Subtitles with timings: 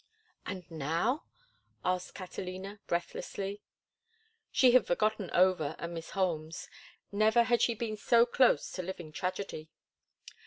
[0.47, 1.25] "And now?"
[1.85, 3.61] asked Catalina, breathlessly.
[4.51, 6.67] She had forgotten Over and Miss Holmes.
[7.11, 9.69] Never had she been so close to living tragedy.